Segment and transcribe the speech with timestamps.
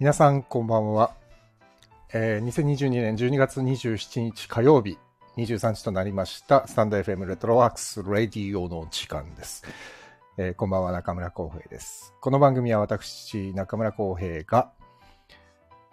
[0.00, 1.10] 皆さんこんばんは。
[2.12, 4.96] えー、2022年12月27日火曜日
[5.36, 9.64] 23時となりましたスタンド FM レトロワークスラディオの時間です。
[10.36, 12.14] えーこんばんは中村光平です。
[12.20, 14.70] この番組は私中村光平が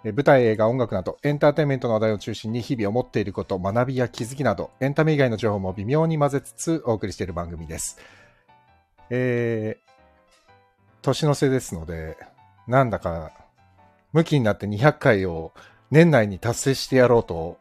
[0.03, 7.97] えー舞台、映画、音楽などエンターテインメントの話題を中心に日々思っていること、学びや気づきなどエンタメ以外の情報も微妙に混ぜつつお送りしている番組です。
[9.09, 9.85] えー
[11.02, 12.17] 年の瀬ですので、
[12.67, 13.45] なんだか、
[14.15, 15.51] 向きになって200回を
[15.91, 17.57] 年内に達成してやろうと、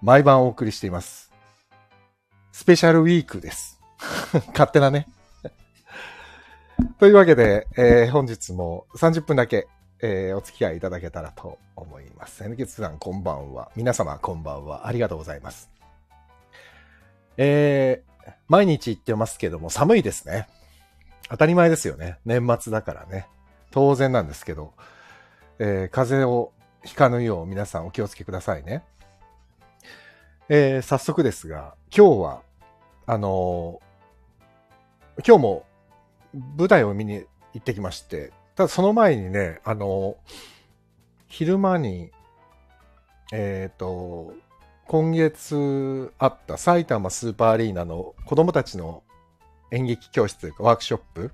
[0.00, 1.32] 毎晩お送りしています。
[2.52, 3.80] スペシャルウィークです。
[4.54, 5.08] 勝手なね。
[7.00, 9.66] というわけで、えー本日も30分だけ、
[10.00, 12.44] えーお付き合いいただけたらと思います。
[12.44, 13.72] N ケツさんこんばんは。
[13.74, 14.86] 皆様こんばんは。
[14.86, 15.68] ありがとうございます。
[17.36, 20.48] えー毎日言ってますけども寒いですね。
[21.28, 22.18] 当たり前ですよね。
[22.24, 23.26] 年末だからね。
[23.72, 24.74] 当然なんですけど、
[25.58, 26.52] えー風邪を
[26.84, 28.84] ひかぬよう皆さんお気をつけくださいね。
[30.48, 32.42] えー早速ですが、今日は、
[33.06, 35.64] あのー今日も
[36.56, 40.58] 舞台を見に行ってきまして、ただその前にね、あのー
[41.26, 42.10] 昼間に、
[43.32, 44.32] えっ、と、
[44.86, 49.02] 今月あった埼玉スーパーアリーナの子供たちの
[49.70, 51.30] 演劇教室というかワークショップ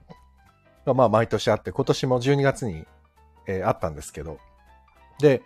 [0.84, 2.84] がまあ毎年あって、今年も12月に、
[3.46, 4.38] えーあったんですけど、
[5.20, 5.42] で、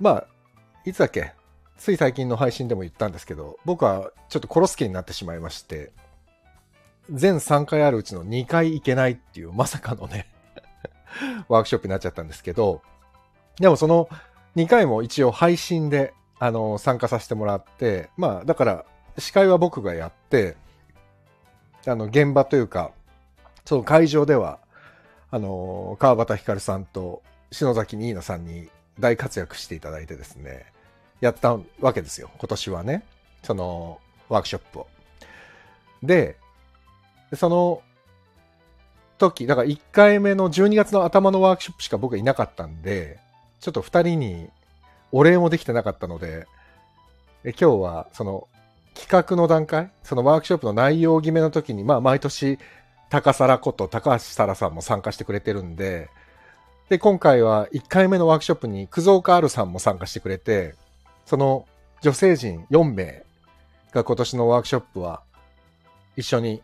[0.00, 0.26] まあ、
[0.84, 1.32] いつだっけ？
[1.76, 5.92] つい最近の配信でも言ったんですけど、僕はちょっと殺す気になってしまいまして、
[7.10, 10.26] 全3回あるうちの2回行けないっていうまさかのね、
[11.48, 12.82] ワークショップになっちゃったんですけど、
[13.58, 14.08] でもその
[14.56, 18.84] 2回も一応配信で、あの、参加させてもらって、まあ、だから、
[19.18, 20.56] 司会は僕がやって、
[21.86, 22.92] あの、現場というか、
[23.64, 24.58] その会場では、
[25.34, 28.68] あの、川端ひかるさんと篠崎ニーナさんに
[29.00, 30.64] 大活躍していただいてですね、
[31.20, 32.30] やったわけですよ。
[32.38, 33.02] 今年はね。
[33.42, 34.86] その、ワークショップを。
[36.04, 36.36] で、
[37.32, 37.82] その
[39.18, 43.18] 時、だから1回目の12月の頭のワークショップしか僕はいなかったんで、
[43.58, 44.50] ちょっと2人に
[45.10, 46.46] お礼もできてなかったので、
[47.42, 48.46] 今日はその
[48.94, 52.60] 企画の段階、そのワークショップの内容決めの時に、まあ毎年
[53.10, 56.10] 高皿こと高橋沙羅さんも参加してくれてるんで、
[56.88, 60.74] で、今回は1回目のワークショップに久蔵岡あるさんも参加してくれて、
[61.24, 61.66] その
[62.02, 63.24] 女性陣4名
[63.92, 65.22] が今年のワークショップは
[66.16, 66.62] 一緒に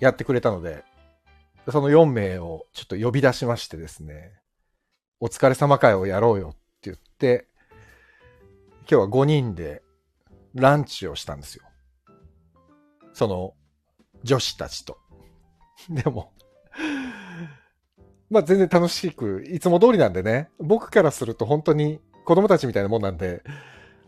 [0.00, 0.84] やってくれたので、
[1.70, 4.32] その4名をちょっと呼び出しましてですね、
[5.20, 7.46] お疲れ様会をやろうよって言って、
[8.80, 9.82] 今日は5人で
[10.54, 11.64] ランチをしたんですよ。
[13.14, 13.54] その
[14.22, 14.98] 女子たちと。
[15.90, 16.32] でも、
[18.30, 23.42] まあ全然楽しく、いつも通りなんでね、僕からすると本当に子供たちみたいなもんなんで、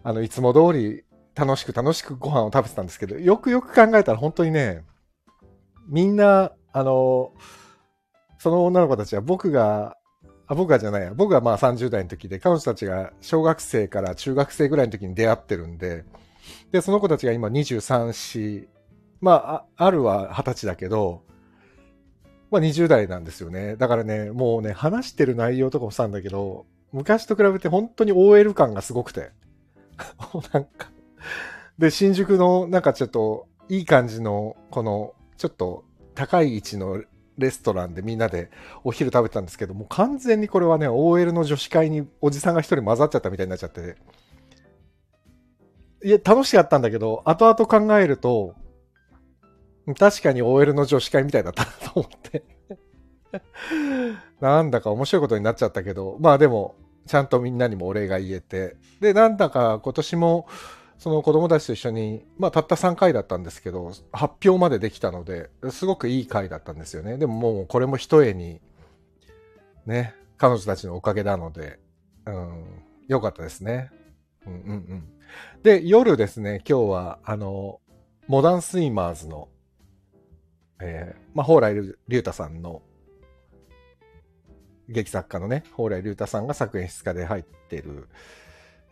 [0.02, 4.84] あの、いつも通り楽しく楽しくご飯を食べてたんですけど、よくよく考えたら本当にね、
[5.88, 7.32] みんな、あの、
[8.38, 9.96] その女の子たちは僕が、
[10.46, 16.04] あ、僕がじゃないや、僕がまあ30代の時で、彼女たちが小学生から中学生ぐらいの時に出会ってるんで、
[16.72, 18.68] で、その子たちが今23、4、
[19.20, 21.22] まあ、あるは20歳だけど、
[22.50, 23.76] まあ20代なんですよね。
[23.76, 29.30] だからね、もうね、話してる内容とかもしたんだけど、昔と比べて本当に OL 感がすごくて。
[30.52, 30.90] なんか。
[31.78, 37.02] で、新宿のなんかちょっといい感じの、この、ちょっと高い位置の
[37.36, 38.50] レストランでみんなで
[38.82, 43.96] お昼食べてたんですけど、もう完全にこれはね、OL の女子会におじさんが一人混ざっちゃったみたいになっちゃって。
[46.04, 48.54] いや、楽しかったんだけど、後々考えると、
[49.94, 52.44] 確かに OL の女子会みたいだったなと思って。
[54.40, 56.76] なんだか面白いことになっちゃったけど、まあでも、
[57.06, 58.76] ちゃんとみんなにもお礼が言えて。
[59.00, 60.46] で、なんだか今年も、
[60.98, 67.18] その子供たちと一緒に、まあたった3回だったんですけど、発表までできたので、すごくいい回だったんですよね。
[67.18, 68.60] でももうこれも一重に、
[69.86, 71.78] ね、彼女たちのおかげなので、
[72.26, 73.90] うん、よかったですね。
[74.46, 75.08] うんうんうん。
[75.62, 77.80] で、夜ですね、今日は、あの、
[78.26, 79.48] モダンスイマーズの、
[80.80, 81.74] えー、まあ、蓬莱
[82.08, 82.82] 竜太さんの、
[84.88, 88.08] 劇作家のね、蓬莱竜太さんが作演出家で入ってる、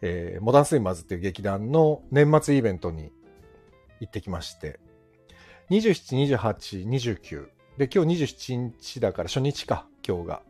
[0.03, 3.13] えー、モダンスイマーズっていう劇団の年末イベントに
[4.01, 4.79] 行ってきまして、
[5.71, 7.49] 27、28、29。
[7.79, 10.43] で、今日27日だから初日か、今日が。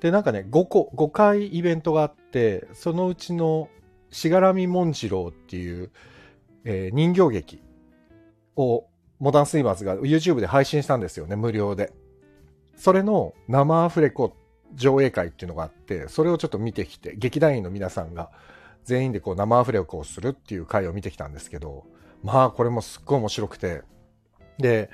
[0.00, 3.68] で、なんかね、5個、5回イベントがあって、そのうちの、
[4.10, 5.90] しがらみ紋次郎っていう、
[6.64, 7.62] えー人形劇
[8.56, 8.86] を、
[9.22, 11.92] モダンスイマーズが YouTube で配信したんですよね、無料で。
[12.74, 14.34] それの生アフレコ
[14.74, 18.32] 上映会っていうのがあって、それをちょっと見てきて、劇団員の皆さんが
[18.82, 21.84] 全員でこう生アフレコをするっていう回を見てきたんですけど、
[22.24, 23.82] まあこれもすっごい面白くて、
[24.58, 24.90] で、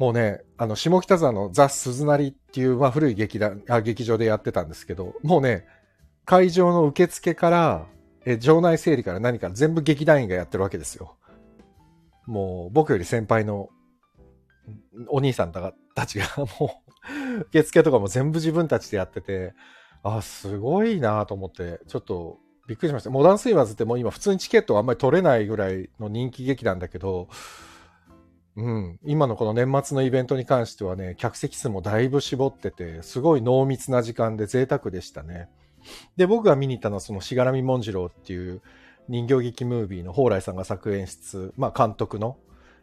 [0.00, 5.66] もうね、あの、下北沢のザ・鈴なりっていう、まあ古い劇団、あ劇場でやってたんですけど、もうね、
[6.24, 7.86] 会場の受付から、
[8.24, 11.14] え場内整理から何か全部劇団員がやってるわけですよ。
[12.26, 13.68] もう僕より先輩の
[15.08, 16.26] お兄さんたちが
[16.60, 16.82] も
[17.38, 19.54] う受付とかも全部自分たちでやってて、
[20.02, 23.10] あ、すごいなと思って、ちょっとびっくりしました。
[23.10, 27.28] モダンスイマーズってもう今普通にチケットがあんまり取れないぐらいの人気劇なんだけど、
[28.56, 35.48] うん、今のこの年末のイベントに関してはね、客席数もだいぶ絞ってて、すごい濃密な時間で贅沢でしたね。
[36.16, 38.62] で、僕が見に行ったのはそのしがらみもんじろうっていう
[39.08, 42.38] 人形劇ムービーの蓬莱さんが作演出、まあ監督の、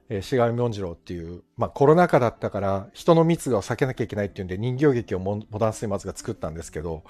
[0.09, 7.03] えー、しがらみもんじろうっていう、まあコロナ禍だったから人の密を避けなきゃいけないっていうんで人形劇をモダンスイマーズが作ったんですけど、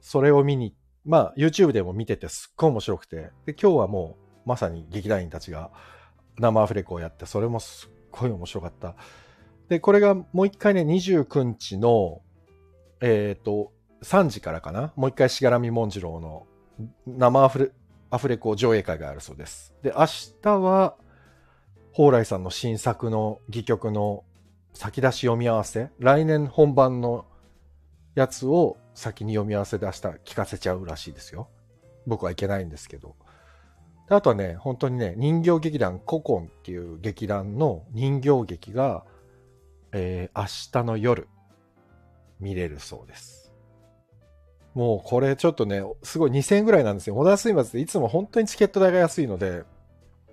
[0.00, 5.70] それを見に、まあ YouTube でも見ててすっごい面白くて、で、今日はもうまさに劇団員たちが
[6.38, 8.94] 生アフレコをやって、それもすっごい面白かった。
[9.68, 12.22] で、これがもう一回ね、29日の、
[13.00, 13.72] えっ、ー、と、
[14.02, 14.92] 3時からかな？
[14.96, 16.46] もう一回しがらみもんじろうの
[17.06, 17.70] 生アフレ
[18.10, 19.72] アフレコ上映会があるそうです。
[19.82, 20.06] で、明
[20.42, 20.96] 日は、
[21.92, 24.24] 蓬莱さんの新作の戯曲の
[24.74, 27.26] 先出し読み合わせ、来年本番の
[28.14, 31.48] やつを先に読み合わせで明日聞かせちゃうらしいですよ。
[32.06, 33.16] 僕はいけないんですけど。
[34.08, 39.04] あとはね、本当にね、人形劇団ココンっていう劇団の人形劇が、
[39.92, 41.28] えー、明日の夜
[42.40, 43.39] 見れるそうです。
[44.74, 47.14] もうこれちょっとね、すごい2000円ぐらいなんですよ。
[47.14, 49.64] モダンスイマーズっていつも本当にチケット代が安いので、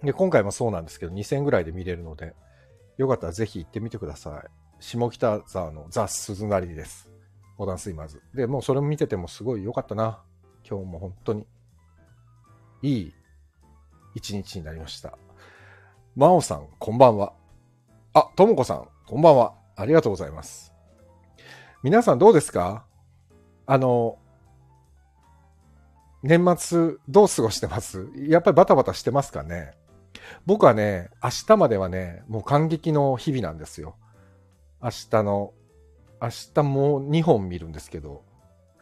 [0.04, 2.36] で今回もそうなんですけど、2000円ぐらいで見れるので、
[2.98, 4.50] よかったらぜひ行ってみてください。
[4.80, 7.10] 下北沢のザ・鈴なりです。
[7.57, 8.22] モダンスイマーズ。
[8.36, 10.22] で、もうそれも見ててもすごい良かったな。
[10.69, 11.48] 今日も本当に。
[12.84, 13.13] いい
[14.13, 15.18] 一日になりました。
[16.16, 17.34] 真央さん、こんばんは。
[18.13, 19.56] あ、ともこさん、こんばんは。
[19.75, 20.74] ありがとうございます。
[21.81, 22.86] 皆さんどうですか？
[23.66, 24.19] あの、
[26.24, 28.08] 年末どう過ごしてます？
[28.16, 29.72] やっぱりバタバタしてますかね？
[30.46, 33.96] 僕はね、明日まではね、もう感激の日々なんですよ。
[34.81, 35.54] 明日の、
[36.22, 38.24] 明日もう2本見るんですけど、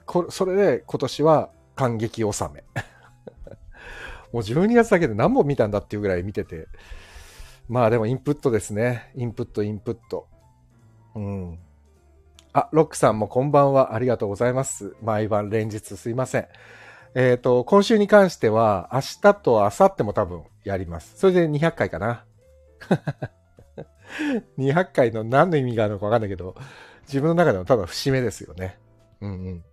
[0.06, 2.64] こそれで今年は感激納め。
[4.32, 6.68] もう12月だけで何本見たんだっていうぐらい見てて。
[7.68, 9.12] まあでもインプットですね。
[9.16, 10.28] インプット、インプット。
[11.16, 11.60] うん。
[12.54, 13.96] あ、ロックさんもこんばんは。
[13.96, 14.96] ありがとうございます。
[15.02, 16.48] 毎晩連日すいません。
[17.16, 21.18] えっ、ー、と、今週に関しては、明日と明後日も多分やります。
[21.18, 22.26] それで200回かな。
[24.60, 26.56] 200回の何の意味があるのかわかんないけど、
[27.04, 28.78] 自分の中でもただ節目ですよね。
[29.22, 29.64] うんうん。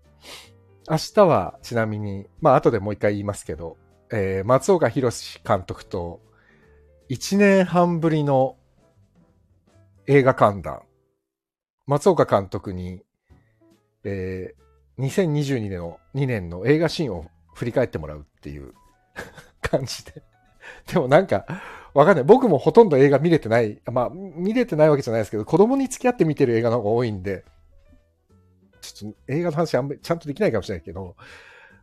[0.88, 3.76] 明日はちなみに、まあ後でもう一回言いますけど、
[4.12, 6.20] えー、松岡弘監督と
[7.10, 8.56] 1年半ぶりの
[10.06, 10.82] 映画観覧。
[11.86, 13.02] 松岡監督に、
[14.04, 14.62] えー、
[14.98, 18.72] 2022年の2年の映画シーンを振り返ってもらうっていう
[19.60, 20.22] 感じで。
[20.92, 21.44] でもなんか、
[21.94, 22.24] わかんない。
[22.24, 23.80] 僕もほとんど映画見れてない。
[23.90, 27.44] まあ、見れてないわけじゃないですけど、子供に付き合って見てる映画の方が多いんで、
[28.80, 31.16] ちょっと映画の話あんまりちゃんとできないかもしれないけど、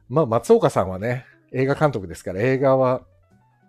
[0.10, 3.02] まあ、松岡さんはね、映画監督ですから、映画は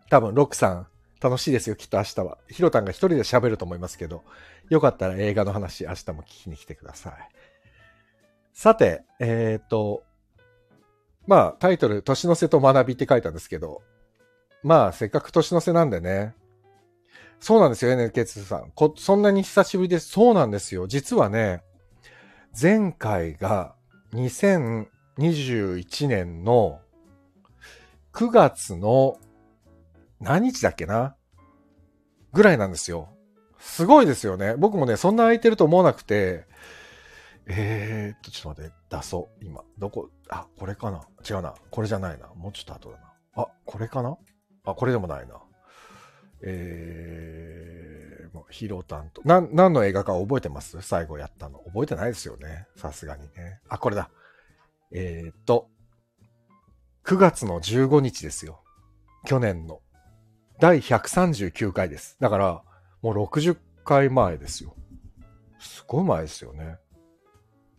[0.09, 0.87] 多分ロックさん
[1.21, 2.39] 楽しいですよ、きっと明日は。
[2.49, 4.25] ヒロタンが一人で喋ると思いますけど、
[4.71, 7.13] よかったら映画の話明日も聞きに来てください。
[8.55, 10.03] さて、えっ、ー、と、
[11.31, 13.83] まあタイトル、年の瀬と学びって書いたんですけど、
[14.65, 16.35] まあせっかく年の瀬なんでね、
[17.39, 18.73] そうなんですよ、NK2 さん。
[18.75, 20.09] こそんなに久しぶりです。
[20.09, 20.89] そうなんですよ。
[20.89, 21.63] 実はね、
[22.61, 23.77] 前回が
[24.13, 26.81] 2021年の
[28.13, 29.17] 9月の
[30.19, 31.15] 何日だっけな？
[32.33, 33.09] ぐらいなんですよ。
[33.61, 34.57] すごいですよね。
[34.57, 36.45] 僕もね、そんな空いてると思わなくて、
[37.47, 39.45] えーっと、ちょっと待って、出そう。
[39.45, 39.63] 今。
[39.79, 41.03] どこ、あ、これかな？
[41.29, 41.55] 違うな。
[41.71, 42.29] これじゃないな。
[42.35, 43.13] もうちょっと後だな。
[43.35, 44.17] あ、これかな？
[44.65, 45.35] あ、これでもないな。
[46.43, 49.23] えー、もうヒロタンと。
[49.25, 50.81] な、何の映画か覚えてます？
[50.83, 51.59] 最後やったの。
[51.67, 52.67] 覚えてないですよね。
[52.77, 53.61] さすがにね。
[53.69, 54.11] あ、これだ。
[54.93, 55.69] えー、っと、
[57.05, 58.63] 9月の15日ですよ。
[59.25, 59.81] 去年の。
[60.61, 62.17] 第139回です。
[62.21, 62.63] だから、
[63.03, 64.77] もう60回前ですよ。
[65.59, 66.77] すごい前ですよね。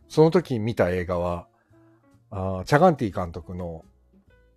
[0.10, 1.48] その時見た映画は、
[2.32, 3.86] あチャガンティ監督の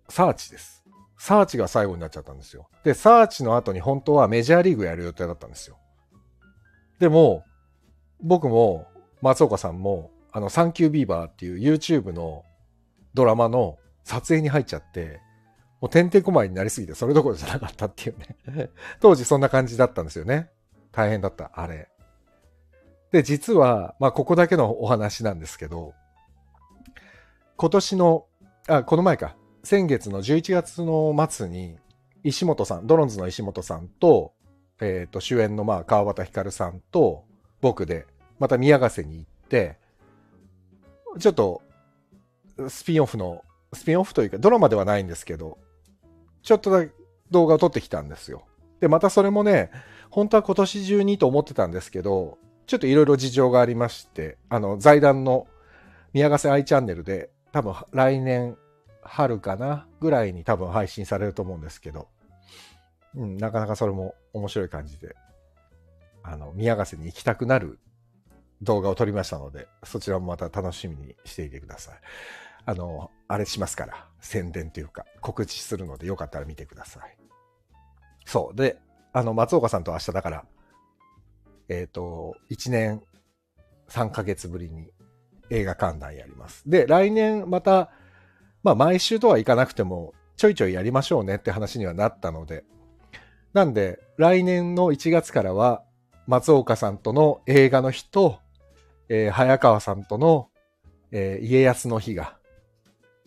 [0.09, 0.83] サーチです。
[1.17, 2.67] サーチが最後になっちゃったんですよ。
[2.83, 5.77] で、サーチの後に本当はメジャーリーグやる予定だったんですよ。
[6.99, 7.43] でも、
[8.21, 8.87] 僕も
[9.21, 12.43] 松岡さんもあの、サンキュービーバーっていう YouTube の
[13.13, 15.21] ドラマの撮影に入っちゃって、
[15.79, 18.17] もうてんてこまいになりすぎてそれどころじゃなかったっていう
[18.53, 20.49] ね 当時そんな感じだったんですよね。
[20.91, 21.87] 大変だった、あれ。
[23.13, 25.93] で、実は、まあ、ここだけのお話なんですけど、
[27.57, 28.25] 今年の、
[28.67, 31.77] あ、この前か、先月の11月の末に、
[32.23, 34.33] 石本さん、ドロンズの石本さんと、
[34.81, 37.23] えっ、ー、と、主演のまあ、川端光さんと、
[37.61, 38.07] 僕で、
[38.39, 39.77] また宮ヶ瀬に行って、
[41.19, 41.61] ちょっと、
[42.67, 45.57] スピンオフの、スピンオフというか、ドラマではないんですけど、
[46.43, 46.93] ちょっとだけ
[47.31, 48.43] 動画を撮ってきたんですよ。
[48.81, 49.71] で、またそれもね、
[50.09, 55.47] 本当は今年中にと思ってたんですけど、ちょっといろいろ事情がありまして、あの、財団の
[56.13, 58.57] 宮ヶ瀬愛チャンネルで、多分来年
[59.01, 62.09] 春かなぐらいに多分配信されると思うんですけど、
[63.15, 65.15] うん、なかなかそれも面白い感じで、
[66.21, 67.79] あの、宮ヶ瀬に行きたくなる
[68.61, 71.95] 動画を撮りましたので、そちらもまた楽しみにしていてください。
[72.65, 77.17] あの、あれしますから、宣伝というか、告知するのでよかったら見てください。
[78.25, 78.57] そう。
[78.57, 78.81] で、
[79.13, 80.45] あの、松岡さんと明日だから、
[81.69, 83.01] えっ、ー、と、1年
[83.87, 84.91] 3ヶ月ぶりに
[85.49, 86.63] 映画観覧やります。
[86.69, 87.91] で、来年また、
[88.63, 92.65] まあ毎週とはいかなくても、ちょいちょいやりましょうねって話にはなったので、
[93.53, 95.83] なんで、来年の1月からは、
[96.27, 98.39] 松岡さんとの映画の日と、
[99.09, 100.49] えー、早川さんとの、
[101.11, 102.37] えー、家康の日が、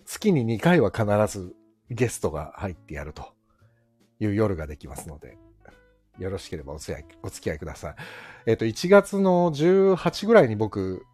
[0.05, 1.07] 月に2回は必
[1.39, 1.55] ず
[1.91, 3.33] ゲストが入ってやると
[4.21, 5.39] いう夜ができますので、
[6.19, 7.05] よろしければお付
[7.41, 7.95] き合いください。
[8.47, 11.07] えっ、ー、と、1月の18ぐらいに僕、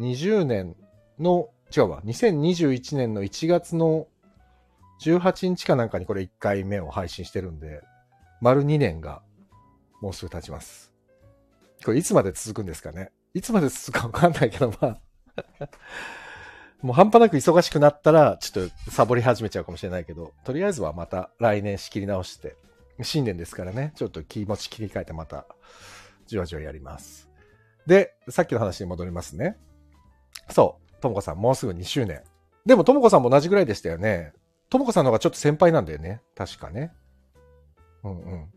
[0.00, 0.76] 2020年
[1.18, 4.08] の、違うわ、2021年の1月の
[5.02, 7.82] 18日かなんかにこれ1回目を配信してるんで、
[8.40, 9.22] 丸2年が
[10.00, 10.92] もうすぐ経ちます。
[11.84, 15.00] これいつまで続くんですかねいつまで続くかわかんないけど、まあ
[16.82, 22.56] もう半端なく忙しくなったら、ちょっとサボり始めちゃうかもしれないけど、とりあえずはまた来年仕切り直して、
[23.02, 25.46] 新年ですからね、ちょっと気持ち切り替えてまた、
[26.26, 27.28] じわじわやります。
[27.86, 29.58] で、さっきの話に戻りますね。
[30.48, 32.22] そう、ともこさんもうすぐ2周年。
[32.66, 34.32] でもともこさんも同じぐらいでしたよね。
[34.68, 36.20] ともこさんの方がちょっと先輩なんだよね。
[36.34, 36.92] 確かね。
[38.04, 38.50] うんうん。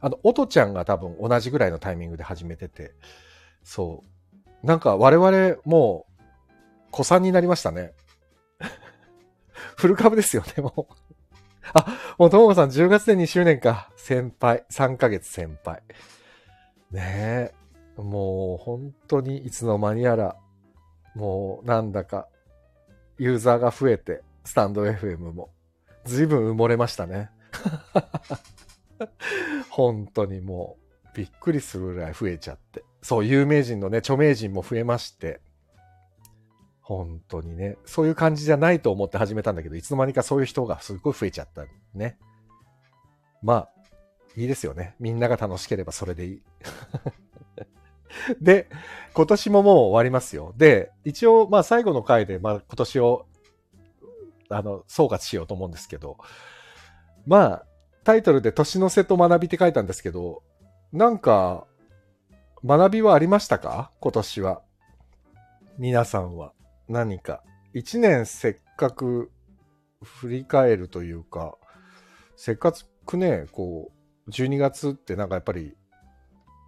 [0.00, 2.94] あの、おとちゃんが多分同じぐらいのタイミングで始めてて、
[3.62, 4.04] そ
[4.62, 4.66] う。
[4.66, 6.22] なんか我々もう、
[6.90, 7.92] 子さんになりましたね。
[9.76, 10.94] フル株ですよね、もう。
[11.74, 11.86] あ、
[12.18, 13.90] もうともこさん10月で2周年か。
[13.96, 14.64] 先輩。
[14.70, 15.82] 3ヶ月先輩。
[16.90, 17.52] ね
[17.98, 18.00] え。
[18.00, 20.36] もう本当にいつの間にやら、
[21.18, 22.28] もうなんだか、
[23.18, 25.50] ユーザーが増えて、スタンド FM も。
[26.04, 27.28] 随分埋もれましたね。
[29.68, 32.84] 本当にもう、びっくりするぐらい増えちゃって。
[33.02, 35.40] そう、有名人のね、著名人も増えまして。
[36.80, 42.16] 本当にね、そういう感じじゃないと思って始めたんだけど、いつの間にかそういう人がすごい増えちゃったね。
[43.42, 43.70] まあ、
[44.36, 44.94] いいですよね。
[45.00, 46.42] みんなが楽しければそれでいい。
[48.40, 48.68] で、
[49.14, 50.54] 今年ももう終わりますよ。
[50.56, 53.26] で、一応、まあ最後の回で、まあ今年を、
[54.50, 56.16] あの、総括しようと思うんですけど、
[57.26, 57.66] まあ、
[58.04, 60.42] タイトルで年の瀬と学びって書いたんですけど、
[60.92, 61.66] なんか、
[62.64, 63.92] 学びはありましたか？
[64.00, 64.62] 今年は。
[65.78, 66.52] 皆さんは。
[66.88, 67.42] 何か。
[67.74, 69.30] 一年せっかく
[70.02, 71.56] 振り返るというか、
[72.36, 72.72] せっか
[73.04, 73.92] くね、こ
[74.26, 75.76] う、12月ってなんかやっぱり、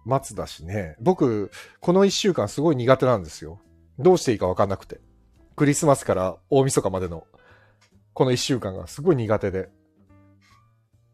[0.05, 0.95] 末だしね。
[0.99, 3.59] 僕、この一週間すごい苦手なんですよ。
[3.99, 4.99] どうしていいかわかんなくて。
[5.55, 7.25] クリスマスから大晦日までの、
[8.13, 9.69] この一週間がすごい苦手で。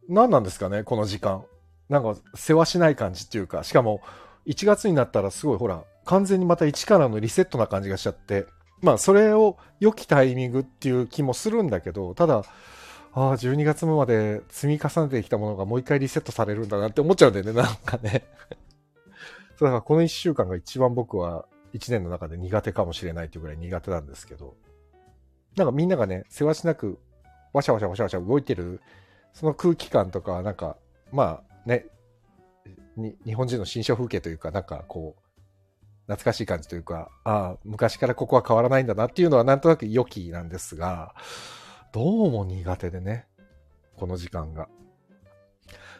[0.07, 1.43] 何なんですかね、この時間。
[1.89, 4.01] なんか、世話しない感じっていうか、しかも、
[4.45, 8.45] 1月になったらすごいほら、完全にまた1からのリセットな感じがしちゃって、
[8.81, 12.43] まあ、それを良きタイミングっていう気もするんだけど、ただ、
[13.13, 18.25] ああ、12月まで積み重ねてきたものがもう一回リセットされるんだなって思っちゃうんだよね、なんかね。
[19.57, 24.55] そうだからこの1週間が一番僕は1年の中で苦手かもしれないっていうぐらい苦手なんですけど、
[25.55, 26.99] なんかみんながね、せわしなく、
[27.53, 28.81] わしゃわしゃわしゃわしゃ動いてる
[29.33, 30.77] その空気感とか、なんか、
[31.11, 31.85] まあね、
[33.23, 35.21] 日本人の新象風景というか、なんかこう、
[36.07, 41.13] 懐かしい感じというか、ああ、昔からここは変わらないんだなっていうのはなんとなく良きなんですが、
[41.91, 43.27] どうも苦手でね、
[43.95, 44.69] この時間が。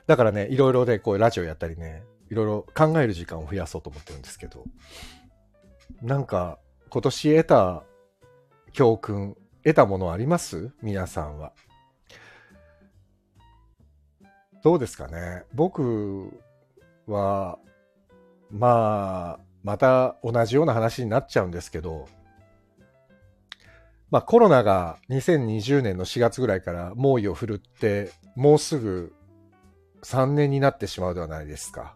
[0.07, 4.63] だからね、いろいろでこうラジオやったりね、いろいろ考える時間を増やそうと思ってるんですけど、
[6.01, 7.83] なんか今年得た
[8.73, 10.71] 教訓、得たものあります？
[10.81, 11.53] 皆さんは。
[14.63, 15.43] どうですかね？
[15.53, 16.41] 僕
[17.07, 17.57] は、
[18.51, 22.07] まあ、また同じような話になっちゃうんですけど、
[24.09, 29.13] まあコロナが2020年の4月ぐらいから猛威を振るって、もうすぐ
[30.03, 31.95] 3年になってしまうではないですか。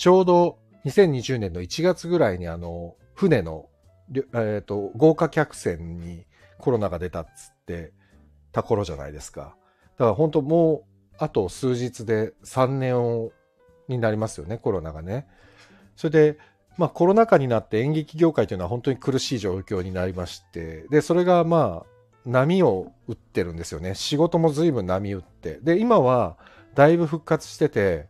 [0.00, 3.68] ちょうど2020年の1月ぐらいにあの、船の、
[4.14, 6.24] えっ、ー、と、豪華客船に
[6.56, 7.92] コロナが出たっつって
[8.50, 9.54] た頃じゃないですか。
[9.98, 13.30] だから本当もう、あと数日で3年
[13.88, 15.26] になりますよね、コロナがね。
[15.96, 16.38] それで、
[16.78, 21.86] まあコロナ禍になって演劇業界というのは本当に苦しい状況になりまして、で、それがまあ、
[22.24, 23.94] 波を打ってるんですよね。
[23.94, 25.58] 仕事も随分波打って。
[25.62, 26.38] で、今は
[26.74, 28.08] だいぶ復活してて、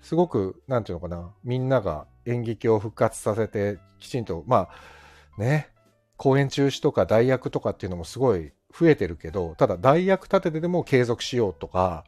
[0.00, 4.68] すごく、なんていうのかな、みんなが演劇を復活させて、きちんと、ま
[5.36, 5.70] あ、ね、
[6.16, 12.04] 公演中止とか代役とかっていうのもすごい増えてるけど、ただ代役立ててでも継続しようとか、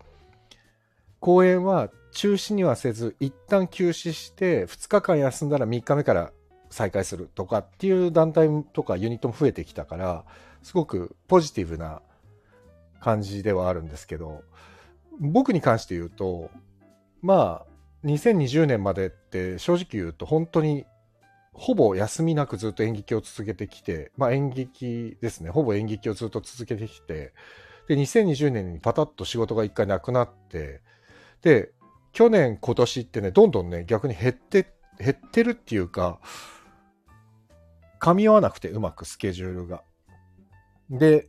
[1.21, 6.33] 公演は中止にはせず、一旦休止して2日間休んだら3日目から
[6.71, 10.25] 再開するとかっていう団体とかユニットも増えてきたから、
[10.63, 12.03] すごくポジティブな
[13.01, 14.43] 感じではあるんですけど、
[15.19, 16.51] 僕に関して言うと、
[17.23, 17.70] まあ、
[18.05, 20.87] 2020年までって正直言うと本当に
[21.53, 27.35] ほぼ休みなくずっと演劇を続けてきて、まあ演劇ですね、ほぼ演劇をずっと続けてきて、
[27.89, 30.81] で、2020年にパタッと仕事が一回なくなって、
[31.43, 31.73] で、
[32.13, 36.21] 去年、今年ってね、どんどんね、逆に減って、減ってるっていうか、
[38.01, 39.83] 噛み合わなくて、うまくスケジュールが。
[40.89, 41.27] で、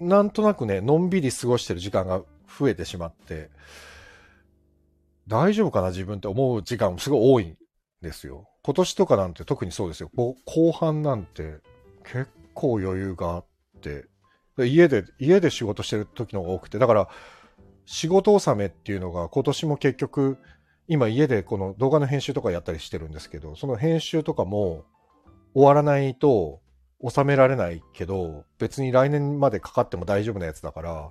[0.00, 2.22] なんとなくね、のんびり過ごしてる時間が
[2.58, 3.50] 増えてしまって、
[5.28, 7.56] 大丈夫かな自分って思う時間もすごい多いん
[8.00, 8.48] ですよ。
[8.62, 10.10] 今年とかなんて特にそうですよ。
[10.16, 11.58] 後半なんて
[12.04, 13.44] 結構余裕があっ
[13.82, 14.06] て、
[14.58, 17.08] 家で、家で仕事してる時の方が多くて、だから
[17.84, 20.38] 仕事納めっていうのが今年も結局、
[20.88, 24.84] 今家でこの動画の編集とかやったりしてるんですけど、その編集とかも
[25.54, 26.60] 終わらないと
[27.06, 31.10] 収められないけど、別に来年までかかっても大丈夫なやつだから、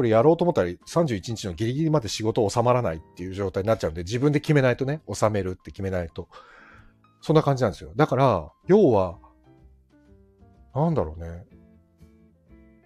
[0.00, 6.26] これやろうと思ったら31日のギリギリまで仕事収まらないっていう状態になっちゃうんで、自分で決めないとね、収めるって決めないと。
[7.20, 7.92] そんな感じなんですよ。
[7.96, 9.18] だから、要は、
[10.74, 11.44] なんだろうね。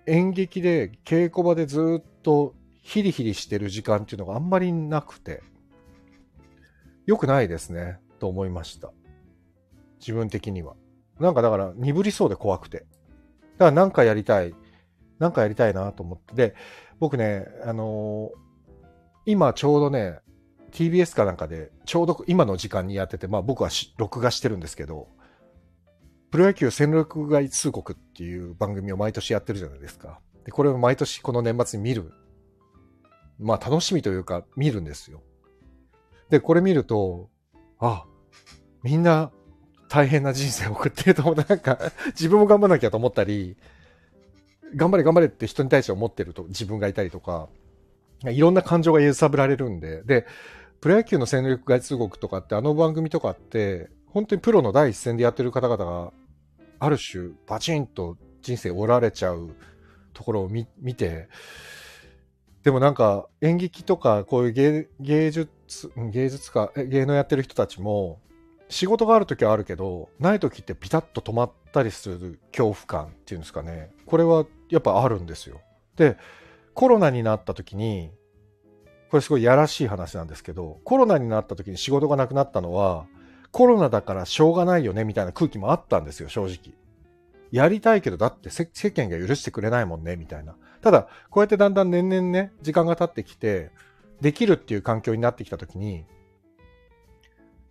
[0.06, 5.40] 演劇で稽古場でずっとヒリヒリしてる時間っていうのがあんまりなくて、
[7.06, 8.92] 良くないですね、と思いました。
[10.00, 10.74] 自分的には。
[11.20, 12.78] なんかだから鈍りそうで怖くて。
[12.78, 14.52] だからなんかやりたい。
[15.20, 16.34] なんかやりたいなと思って。
[16.34, 16.54] で、
[17.00, 18.38] 僕ね、あのー、
[19.26, 20.18] 今ちょうどね、
[20.72, 25.08] TBS かなんかで、ちょうど今の時間にやってて、まあ僕は録画してるんですけど、
[26.30, 30.20] プロ野球戦力外通告っていう番組を毎年やってるじゃないですか。
[30.44, 32.12] で、これを毎年この年末に見る。
[33.38, 35.22] まあ楽しみというか見るんですよ。
[36.30, 37.30] で、これ見ると、
[37.78, 38.04] あ、
[38.82, 39.30] みんな
[39.88, 41.34] 大変な人生を送ってると思う。
[41.36, 41.78] なんか、
[42.08, 43.56] 自分も頑張らなきゃと思ったり、
[44.76, 47.48] 頑張れ頑張れって人に対して思ってると自分がいたりとか、
[48.24, 50.26] いろんな感情が揺さぶられるんで、で、
[50.80, 56.12] プロ野球の戦力外通告とかってあの番組とかって、本当にプロの第一線でやってる方々が、
[56.78, 59.54] ある種バチンと人生折られちゃう
[60.12, 61.28] ところを見て、
[62.62, 68.20] でもなんか演劇とかこういう芸芸術、芸術家、芸能やってる人たちも、
[68.68, 73.90] 仕事がある時はあるけど、ない時ってピタッと止まったりする恐怖感っていうんですかね。
[74.06, 75.60] これはやっぱあるんですよ。
[75.96, 76.16] で、
[76.74, 78.10] コロナになった時に、
[79.10, 83.06] これすごいやらしい話なんですけど、コロナになった時に仕事がなくなったのは、
[83.52, 86.74] コロナだからしょうがないよねみたいな空気もあったんですよ、正直。
[87.52, 90.56] やりたいけど、だって世間が許してくれないもんね、みたいな。
[90.80, 93.70] ただ、こうやってだんだん年々ね、時間が経ってきて、
[94.20, 96.04] できるっていう環境になってきた時に、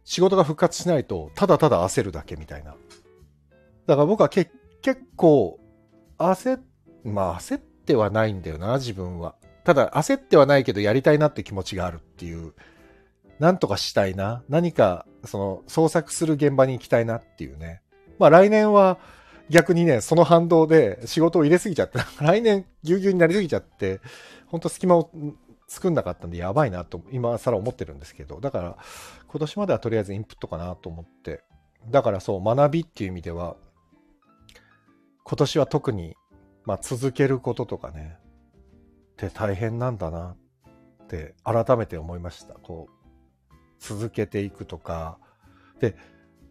[0.06, 2.72] 仕事が復活しないと、ただただ焦るだけみたいな。
[3.86, 4.50] だから僕はけ
[4.82, 5.60] 結構、
[6.18, 6.73] 焦って、
[7.04, 9.36] まあ焦ってはないんだよな、自分は。
[9.64, 12.54] ただ焦ってはないけどやりたいなって気持ちがあるっていう。
[13.40, 14.44] なんとかしたいな。
[14.48, 17.82] 何か、その、創作する現場に行きたいなっていうね。
[18.20, 19.00] まあ来年は
[19.50, 24.02] 逆にね、その反動で仕事を入れすぎちゃって、来年ぎゅうぎゅうになりすぎちゃって、
[24.48, 25.10] ほんと隙間を
[25.68, 28.78] 作んなかったんでやばいなと今更思ってるんですけど、だから
[29.28, 31.44] 今年まではとりあえずインプットかなと思って、
[31.90, 33.56] だからそう、学びっていう意味では、
[35.24, 36.16] 今年は特に、
[36.66, 38.18] まあ続けることとかね、
[39.14, 40.36] って大変なんだな
[41.04, 42.56] って改めて思いました。
[42.56, 45.18] こう、続けていくとか、
[45.80, 45.96] で、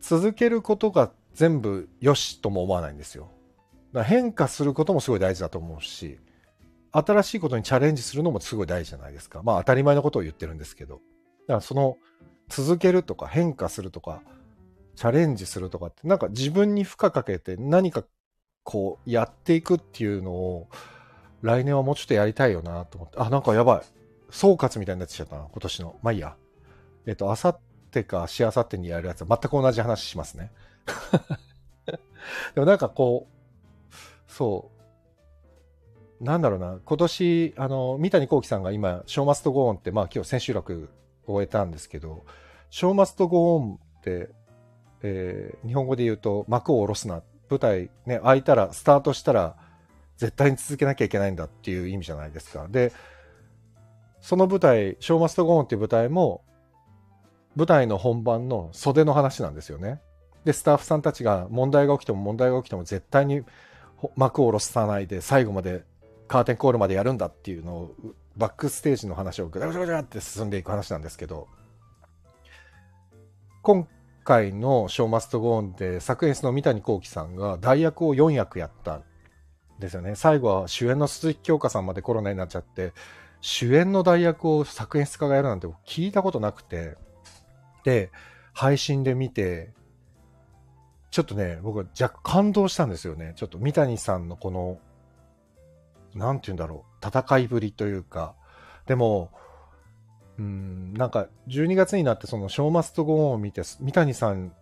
[0.00, 3.30] 続けることが全部良しとも思わないんですよ。
[4.04, 6.18] 変化することもすごい大事だと思うし、
[6.92, 9.42] 新しいことにチャレンジするのもすごい大事じゃないですか。
[9.42, 10.96] まあ当たり前のことを言ってるんですけど。
[10.96, 11.02] だか
[11.54, 11.96] らその
[12.48, 14.22] 続けるとか変化するとか、
[14.94, 18.04] チャレンジするとかって、なんか自分に負荷かけて何か
[18.64, 20.68] こうやっていくっていうのを、
[21.42, 23.18] 来年はもうちょっとやりたいよなと思って。
[23.18, 23.82] あ、なんかやばい。
[24.30, 25.96] 総括みたいになってきちゃったな、今年の。
[26.02, 26.36] まあいいや。
[27.06, 27.58] えっと、あさっ
[27.90, 30.52] てかしあさってにやるやつは全く同じ話しますね。
[32.54, 33.92] でもなんかこう、
[34.28, 34.70] そ
[36.20, 36.24] う。
[36.24, 40.88] なんだろうな、今年、あの、三谷幸喜さんが今、ショーマストゴーンって、まあ今日千秋楽
[41.26, 42.24] 終えたんですけど、
[42.70, 44.30] ショーマストゴーンって、
[45.02, 47.31] えー、日本語で言うと幕を下ろすなって。
[47.52, 49.56] 舞台ね、開いたら、スタートしたら、
[50.16, 52.66] 絶対に続けなきゃいけないんだっていう意味じゃないですか。
[52.68, 52.92] で、
[54.20, 56.42] その舞台、ショーマストゴーンっていう舞台も、
[57.54, 60.00] 舞台の本番の袖の話なんですよね。
[60.44, 63.42] で、スタッフさんたちが問題が起きても問題が起きても絶対に
[64.16, 65.84] 幕を下ろさないで最後まで
[66.28, 67.94] カーテンコールまでやるんだっていうのを
[68.36, 71.46] バックステージの話をぐちゃぐちゃぐちゃって進んでいく話なんですけど、
[73.62, 73.86] 今
[74.24, 79.04] 回のショーマストゴーンで作演出の三谷幸喜さんが代役を4役やったん
[79.78, 80.14] ですよね。
[80.14, 82.92] 最後は主演の鈴木京香さんまでコロナになっちゃって、
[83.40, 86.96] 主演の代役を作演出家がやるなんて聞いたことなくて、
[87.84, 88.10] で、
[88.52, 89.72] 配信で見て、
[91.10, 93.34] ちょっとね、僕は若干感動したんですよね。
[93.36, 94.78] ちょっと三谷さんのこの、
[96.14, 98.34] なんて言うんだろう、戦いぶりというか、
[98.86, 99.30] でも、
[100.38, 104.52] うん、なんか12月になってそのショーマストゴーンを見て、三谷さん、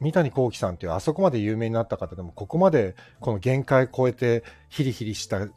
[0.00, 5.48] 三谷幸喜さんっていうあそこまで有名になった方でも、ここまでこの限界超えてヒリヒリした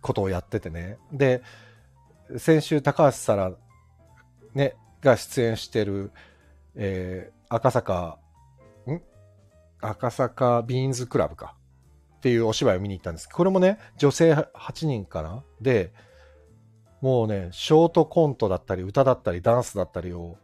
[0.00, 0.98] ことをやっててね。
[1.12, 1.42] で、
[2.38, 3.52] 先週高橋沙羅、
[4.54, 6.12] ね、が出演してる、
[6.76, 8.18] えー、赤坂、
[8.86, 9.00] ん？
[9.80, 11.56] 赤坂ビーンズクラブか。
[12.18, 13.30] っていうお芝居を見に行ったんです。
[13.30, 15.42] これもね、女性8人かな？
[15.62, 15.94] で、
[17.00, 20.36] もうね、ショートコントだったり、歌だったり、ダンスだったりを、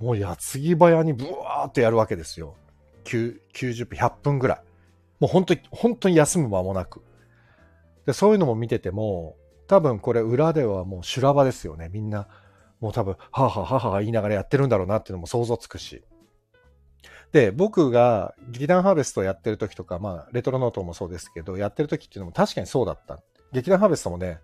[0.00, 2.56] もう矢継ぎ早にブワーってやるわけですよ。
[3.04, 4.62] 90分、100分ぐらい。
[5.20, 7.02] もう本当に、本当に休む間もなく。
[8.06, 11.90] で、そういうのも見てても、多分これ裏ではもう修羅場ですよね。
[11.92, 12.26] みんな、
[12.80, 16.02] もう多分、はははは言いながらやってるんだろうなっていうのも想像つくし。
[17.32, 23.20] で、僕が劇団ハーベストをやってる時とか、まあ、レトロノートもそうですけど、やってる時っていうのも確かにそうだった。
[23.52, 24.40] 劇団ハーベストもね、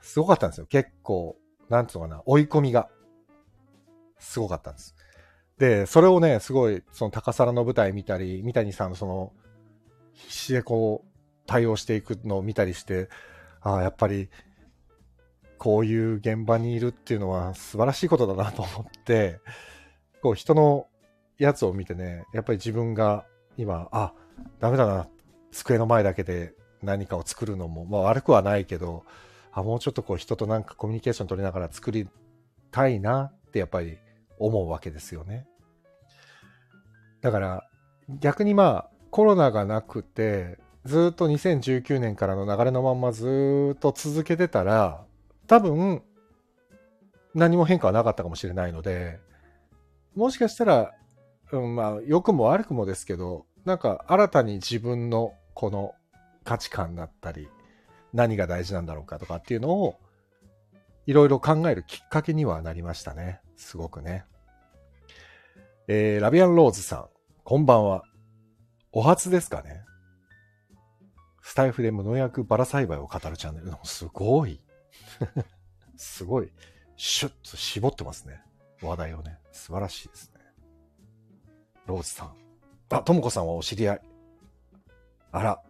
[0.00, 0.66] すごかったんですよ。
[0.66, 1.36] 結構、
[1.68, 2.88] なんつうのかな、追い込みが。
[4.18, 4.96] すごかったんです。
[5.58, 9.32] で、それをね、すごい、その高皿の舞台見たり、三谷さんのその、
[10.12, 11.08] 必死でこう、
[11.46, 13.08] 対応していくのを見たりして、
[13.60, 14.28] ああ、やっぱり、
[15.58, 19.40] こういう現場にいるっていうのは素晴らしいことだなと思って、
[20.22, 20.86] こう人の
[21.36, 24.14] やつを見てね、やっぱり自分が今、あ、
[24.60, 25.08] ダメだな、
[25.50, 29.04] 机の前だけで何かを作るのも、まあ悪くはないけど、
[29.58, 32.08] あ、もうちょっとこう人となんかコミュニケーション取りながら作り
[32.70, 33.98] たいなってやっぱり
[34.38, 35.46] 思うわけですよね。
[37.20, 37.68] だから
[38.20, 45.04] 逆にまあコロナがなくてずっと2019年からの流れのまんまずっと続けてたら、
[45.46, 46.02] 多分、
[47.34, 49.18] 何も変化はなかったかもしれないので、
[50.14, 50.94] もしかしたら、
[51.52, 55.94] うん、まあ、良くも悪くもですけど、なんか新たに自分のこの
[56.42, 57.48] 価値観だったり、
[58.12, 59.98] 何が大事なんだろうかとかっていうのを、
[61.06, 63.40] いろいろ考えるきっかけにはなりましたね。
[63.56, 64.24] すごくね。
[65.88, 67.06] えー、ラビアンローズさん、
[67.44, 68.02] こんばんは。
[68.92, 69.84] お初ですかね
[71.40, 73.72] スタイフで無農薬バラ栽培を語るチャンネル。
[73.84, 74.60] すごい。
[75.96, 76.52] すごい。
[76.96, 78.42] シュッと絞ってますね。
[78.82, 79.38] 話題をね。
[79.50, 80.40] 素晴らしいですね。
[81.86, 82.36] ローズさん。
[82.90, 84.00] あ、ともこさんはお知り合い。
[85.32, 85.62] あら。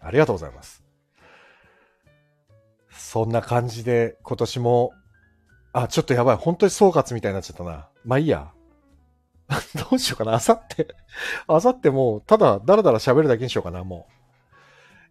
[0.00, 0.81] ありがとうございます。
[2.92, 4.92] そんな感じで今年も、
[5.72, 6.36] あ、ちょっとやばい。
[6.36, 7.88] 本当に総括みたいになっちゃったな。
[8.04, 8.52] まあいいや。
[9.90, 10.34] どうしようかな。
[10.34, 10.88] あさって、
[11.48, 14.06] あさってもう、ただ、だらだら喋るだけにしようかな、も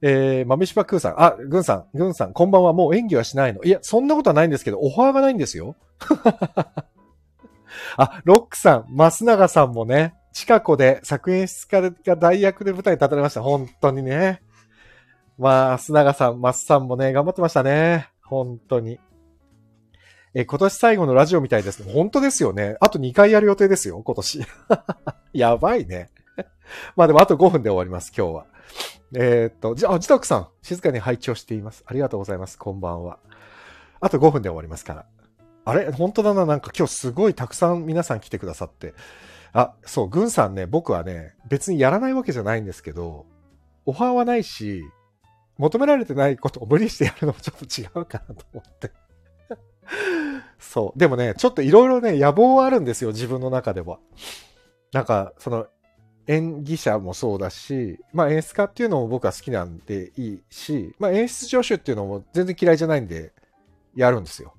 [0.01, 0.07] う。
[0.07, 1.21] えー、豆柴空さん。
[1.21, 2.73] あ、ぐんさん、ぐんさん、こんばんは。
[2.73, 3.63] もう演技はしないの。
[3.63, 5.75] いや、そんなことはないんですけど、オファーがないんですよ。
[7.97, 13.41] あ、ロックさん、増永さんもね、近くで作演出家が代役で舞台に立たれました。
[13.43, 14.41] 本当にね。
[15.37, 18.09] まあ、須永さん、増さんもね、頑張ってましたね。
[18.23, 18.99] 本当に。
[20.33, 21.83] え、今年最後のラジオみたいです。
[21.83, 22.77] 本当ですよね。
[22.79, 24.45] あと2回やる予定ですよ、今年。
[25.33, 26.09] やばいね。
[26.95, 28.45] まあでもあと5分で終わります、今日は。
[29.13, 31.83] えー、っと、じゃあ、自宅さん、静かに拝聴しています。
[31.85, 32.57] ありがとうございます。
[32.57, 33.19] こんばんは。
[33.99, 35.05] あと5分で終わりますから。
[35.65, 35.91] あれ？
[35.91, 36.45] 本当だな。
[36.45, 38.93] なんか今日すごいたくさん皆さん来てくださって。
[39.51, 43.25] あ、そう、ぐんさんね、僕はね、別にやらないわけじゃないんですけど、
[43.85, 44.83] オファーはないし、
[45.61, 48.91] 求められてないことを無理してやるのもちょっと違うかなと思って。
[50.57, 50.99] そう。
[50.99, 53.99] でもね、ちょっといろいろね、野望はあるんですよ、自分の中では。
[54.91, 55.67] なんか、その、
[56.25, 63.31] 演技者もそうだし、まあ演出家っていうのも僕は好きなんでいいし、まあ演出助手っていうのも全然嫌いじゃないんで、
[63.95, 64.53] やるんですよ。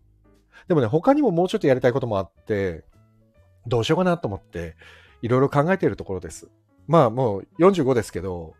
[0.68, 2.84] でもね、他にももうちょっとやりたいこともあって、
[3.66, 4.76] どうしようかなと思って、
[5.22, 6.48] いろいろ考えているところです。
[6.86, 8.54] まあもう45ですけど、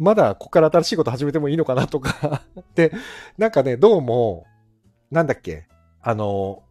[0.00, 2.42] まだここから新しいこと始めてもいいのかなとか
[2.74, 2.90] で、
[3.36, 4.46] なんかね、どうも、
[5.10, 5.68] なんだっけ、
[6.00, 6.62] あの、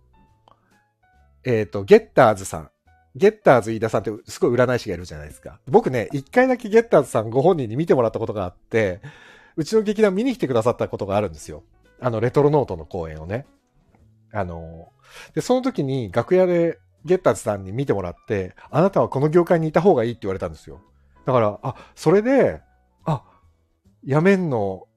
[1.43, 2.71] えっ、ー、と、ゲッターズさん。
[3.15, 5.59] ゲッターズ飯田さんってすごい占い師がいるじゃないですか。
[5.67, 8.99] 僕ね、一回だけゲッターズさんご本人に見てもらったことがあって、
[9.55, 11.63] うちの劇団見に来てくださったことがあるんですよ。
[12.01, 13.45] あの、レトロノートの公演をね。
[14.31, 14.89] あの、
[15.35, 20.81] で、その時に楽屋でゲッターズさんに見てもらって、あなたはこの業界にいた方がいいって言われたんですよ。
[21.25, 22.61] だから、あ、それで、
[23.05, 23.23] あ、
[24.03, 24.87] 辞めんの、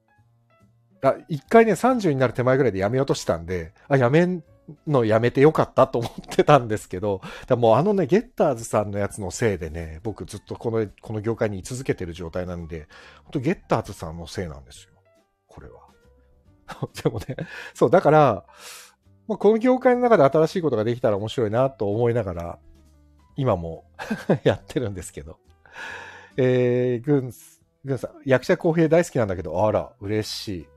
[1.01, 4.43] あ、一回ね、30になる手前ぐらいで辞めようとしたんで、あ、辞めん
[4.87, 12.87] のやめてよかったと思ってたんですけど、だもうあのね、ゲッターズさんのやつのせいでね、僕ずっとこの、この業界に居続けてる状態なんで、
[13.23, 14.93] 本当ゲッターズさんのせいなんですよ。
[15.47, 15.81] これは。
[17.03, 17.35] でもね、
[17.73, 18.45] そう、だから、
[19.27, 22.59] まあ、この業界の中で新しいことができたら面白いなと思いながら、
[23.35, 23.85] 今も
[24.43, 25.37] やってるんですけど。
[26.35, 27.31] えー、ぐ
[27.85, 30.67] ぐんさん、役者公平大好きなんだけど、あら、嬉しい。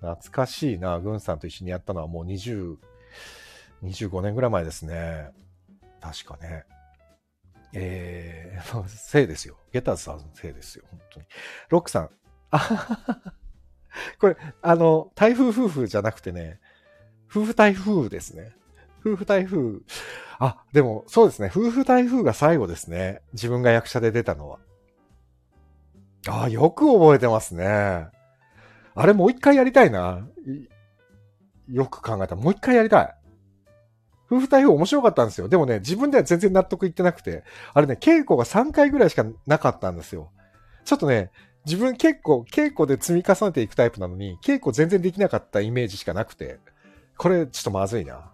[0.00, 2.76] 懐かしいな、ぐんさんと一緒にやったのはもう20、
[3.82, 5.30] 25年ぐらい前ですね。
[6.00, 6.64] 確かね。
[7.72, 9.56] えー、 せいですよ。
[9.72, 10.84] ゲターズさんのせいですよ。
[10.90, 11.26] 本当に。
[11.68, 12.10] ロックさん。
[12.50, 13.32] あ
[14.18, 16.60] これ、あの、台風夫婦じゃなくてね、
[17.30, 18.54] 夫婦台風ですね。
[19.04, 19.80] 夫婦台風。
[20.38, 21.50] あ、でも、そうですね。
[21.54, 23.22] 夫婦台風が最後ですね。
[23.32, 24.58] 自分が役者で出たのは。
[26.28, 28.06] ああ、よく覚えてますね。
[28.94, 30.26] あれもう一回やりたいな。
[31.70, 33.14] よく考えたもう一回やりたい。
[34.30, 35.48] 夫婦台風面白かったんですよ。
[35.48, 40.30] でもね、自分では全然納得いってなくて、あれね、稽古が3回ぐらいしかなかったんですよ。
[40.84, 41.30] ちょっとね、
[41.64, 46.60] 自分結構稽古で積み重ねていくタイプなのに、稽古全然できなかったイメージしかなくて、
[47.18, 48.32] これちょっとまずいな。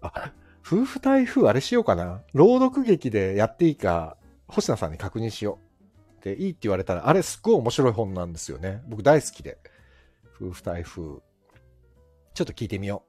[0.00, 0.32] あ、
[0.66, 2.22] 夫婦台風あれしようかな。
[2.32, 4.16] 朗読劇でやっていいか、
[4.48, 5.71] 星名さんに確認しよう。
[6.22, 8.82] で、いいって言われたら、あれすっごい面白い本なんですよね。
[8.86, 9.58] 僕大好きで。
[10.40, 11.02] 夫婦台風。
[11.02, 13.04] ちょっと聞いてみよ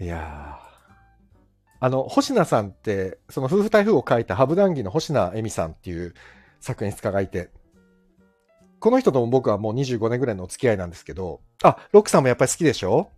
[0.00, 0.04] う。
[0.04, 0.72] いやー。
[1.80, 6.14] あの、星名さんって、その夫婦台風を書いたハブ談義の星名恵美さんっていう
[6.60, 7.50] 作演出家がいて、
[8.78, 13.10] この人とも僕はもう25年ぐらいのお付き合いなんですけど、あ、ロックさんもやっぱり好きでしょ？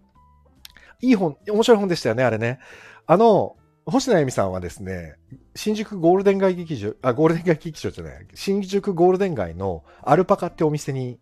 [1.01, 2.59] いい本、面白い本でしたよね、あれね。
[3.07, 5.17] あの、星名恵美さんはですね、
[5.55, 11.21] 新宿ゴールデン街劇場、あ、ゴールデン街劇場じゃない、新宿ゴールデン街のアルパカってお店に、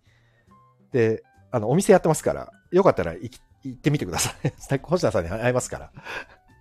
[0.92, 3.36] で、あの、お店やってますから、よかったら行
[3.68, 4.78] ってみてください。
[4.82, 5.92] 星名さんに会えますから。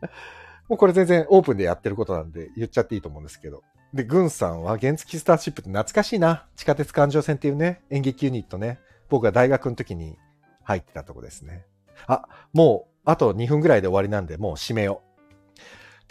[0.68, 3.62] もうこれ全然オープンでやってることなんで言っちゃっていいと思うんですけど。
[3.94, 6.48] で、グンさんは原付スターシップって懐かしいな。
[6.56, 8.80] 地下鉄環状線っていうね、演劇ユニットね。
[9.10, 10.18] 僕が大学の時に
[10.64, 11.66] 入ってたとこですね。
[12.08, 15.11] あ、もう、あと2分ぐらいで終わりなんで、もう締めよう。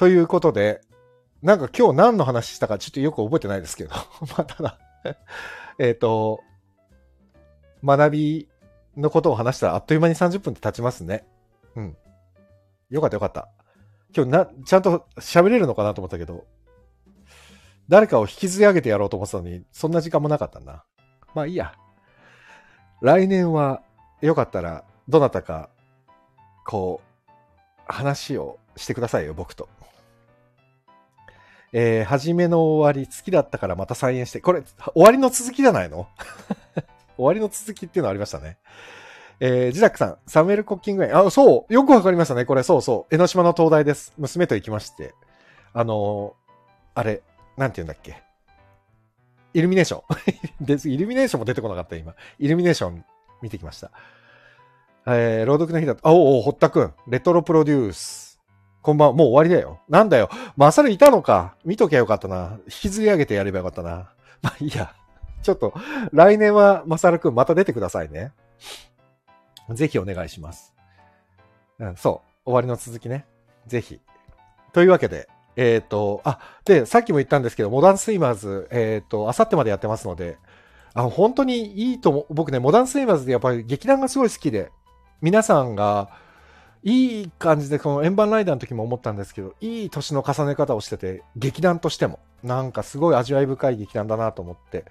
[0.01, 0.81] ということで、
[1.43, 3.91] なんか今日何の話したかちょっとよく覚えてないですけど、
[4.35, 4.79] まあ、ただ
[5.79, 6.41] えっと、
[7.85, 8.49] 学び
[8.97, 11.27] のことを話したらあっという間に30分って経ちますね。
[11.77, 11.97] うん。
[12.89, 13.51] よかったよかった。
[14.17, 16.47] 今日な、ちゃんと喋れるのかなと思ったけど、
[17.91, 20.83] 誰かを引きずり上げてやろうと思ってたのに、そんな時間もなかったな。
[21.35, 21.75] まあいいや。
[23.03, 23.83] 来年は、
[24.23, 25.69] よかったら、どなたか、
[26.65, 27.10] こう、
[27.93, 29.69] 話をしてくださいよ、僕と。
[31.73, 36.09] えー、初めの終わり、好きだったからまた再演して、これ、終わりの続きじゃないの？
[37.17, 38.59] 終わりの続きっていうのありましたね。
[39.39, 41.17] えー、ジダックさん、サムエル・コッキング園。
[41.17, 42.45] あ、そう、よくわかりましたね。
[42.45, 43.15] これ、そうそう。
[43.15, 44.13] 江ノ島の灯台です。
[44.19, 45.15] 娘と行きまして。
[45.73, 47.23] あのー、あれ、
[47.57, 48.23] なんて言うんだっけ？
[49.55, 50.05] イルミネーション。
[50.65, 52.15] で、イルミネーションも出てこなかった、今。
[52.39, 53.05] イルミネーション
[53.43, 53.91] 見てきました。
[55.07, 56.95] えー、朗読の日だと、あ、おお、堀田くん。
[57.09, 58.39] レトロプロデュース。
[58.83, 59.15] こんばんは。
[59.15, 59.81] もう終わりだよ。
[59.89, 60.29] なんだよ。
[60.57, 61.55] マサルいたのか。
[61.65, 62.59] 見ときゃよかったな。
[62.67, 64.13] 引きずり上げてやればよかったな。
[64.43, 64.95] まあいいや。
[65.43, 65.73] ちょっと、
[66.13, 68.33] 来年はマサルくんまた出てくださいね。
[69.71, 70.75] ぜひお願いします。
[71.79, 72.51] うん、そう。
[72.51, 73.25] 終わりの続きね。
[73.67, 74.01] ぜひ。
[74.75, 80.37] というわけで、えっ、ー、と、あ、で、さっきも言ったんですけど、モダンスイマーズ、えっ、ー、と、あさってまでやってますので、
[80.95, 82.27] あ、本当にいいと思う。
[82.31, 84.71] 僕ね、モダンスイマーズでやっぱり劇団がすごい好きで、
[85.23, 86.09] 皆さんが、
[86.83, 94.87] いい感じで、この円盤ライダーの時も思ったんですけど、いい年の重ね方をしてて、劇団としても、なんかすごい味わい深い劇団だなと思って、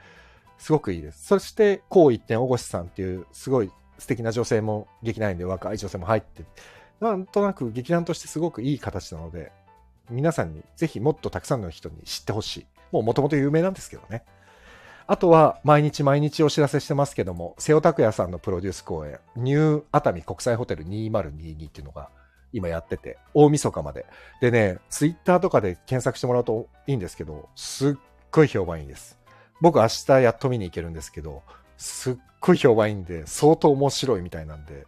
[0.60, 1.26] すごくいいです。
[1.26, 6.44] そして、こう一点、小越さんっていう、すごい素敵な女性も劇団員で若い女性も入って、
[7.00, 9.52] なんとなく劇団としてすごくいい形なので、
[10.12, 12.66] 皆さんにぜひもっとたくさんの人に知ってほしい。
[12.92, 14.24] もう元々有名なんですけどね。
[15.12, 22.10] あとは、毎日毎日お知らせしてますけども、瀬尾拓也さんのプロデュース公演、ニュー熱海国際ホテル2022っていうのが
[22.54, 24.06] 今やってて、大晦日まで。
[24.40, 27.96] でね、ツイッターとかで検索してもらうといいんですけど、すっ
[28.30, 29.18] ごい評判いいです。
[29.62, 31.42] 僕明日やっと見に行けるんですけど、
[31.76, 34.86] すっごい評判いいんで、相当面白いみたいなんで、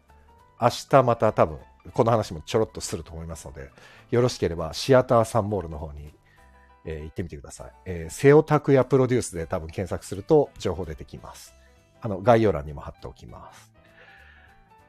[0.61, 1.57] 明日また多分、
[1.93, 3.71] この話もちょろっとすると思いますので、
[4.11, 6.13] よろしければシアターサンモールの方に
[6.85, 7.71] えー、行ってみてください。
[7.85, 11.53] えー、セオタクヤプロデュースで多分検索すると情報出てきます。
[12.01, 13.71] あの、概要欄にも貼っておきます。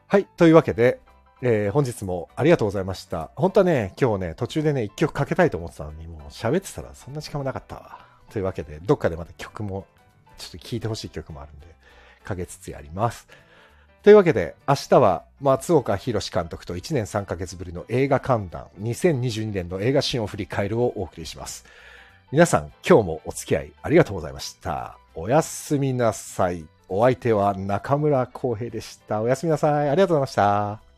[0.07, 0.27] はい。
[0.37, 1.01] というわけで、
[1.43, 3.31] えー、本日もありがとうございました。
[3.35, 8.07] 本当はね、今日ね、途中でね、一曲かけたいと思ってたのに、もう喋ってたらそんな時間もなかったわ。
[8.31, 9.87] というわけで、どっかでまた曲も、
[10.39, 11.67] ちょっと聴いてほしい曲もあるんで、
[12.25, 13.27] かけつつやります。
[14.03, 21.65] というわけで、明日は松岡弘監督と1年3ヶ月ぶりの映画観覧、2022年の映画シーンを振り返るをお送りします。
[22.33, 24.99] 皆さん、今日もお付き合いありがとうございました。
[25.15, 26.67] おやすみなさい。
[26.89, 29.23] お相手は中村浩平でした。
[29.23, 29.89] おやすみなさい。
[29.89, 30.92] ありがとうございました。